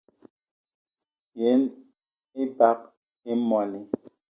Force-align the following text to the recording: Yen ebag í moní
Yen 1.39 1.61
ebag 2.43 2.79
í 3.31 3.33
moní 3.49 3.79